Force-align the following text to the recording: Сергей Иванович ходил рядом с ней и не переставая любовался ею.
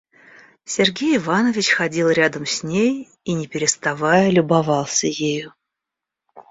Сергей 0.65 1.17
Иванович 1.17 1.69
ходил 1.69 2.09
рядом 2.09 2.47
с 2.47 2.63
ней 2.63 3.07
и 3.23 3.33
не 3.35 3.45
переставая 3.47 4.31
любовался 4.31 5.05
ею. 5.05 5.53